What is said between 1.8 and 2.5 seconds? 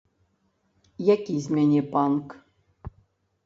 панк?